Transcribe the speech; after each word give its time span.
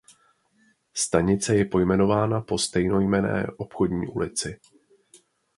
Stanice 0.93 1.55
je 1.55 1.65
pojmenována 1.65 2.41
po 2.41 2.57
stejnojmenné 2.57 3.47
obchodní 3.57 4.07
ulici. 4.07 4.59